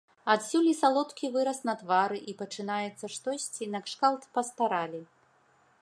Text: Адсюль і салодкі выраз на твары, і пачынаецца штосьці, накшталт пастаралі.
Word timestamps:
Адсюль 0.33 0.69
і 0.69 0.71
салодкі 0.77 1.29
выраз 1.35 1.59
на 1.69 1.75
твары, 1.81 2.17
і 2.33 2.35
пачынаецца 2.41 3.11
штосьці, 3.17 3.71
накшталт 3.75 4.23
пастаралі. 4.39 5.01